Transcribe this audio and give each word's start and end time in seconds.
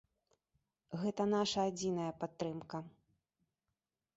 Гэта 1.01 1.27
наша 1.35 1.65
адзіная 1.73 2.09
падтрымка. 2.25 2.77